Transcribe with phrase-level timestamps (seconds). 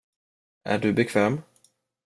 [0.63, 1.41] Är du bekväm?